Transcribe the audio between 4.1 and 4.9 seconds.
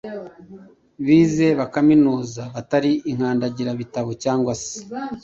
cyangwa se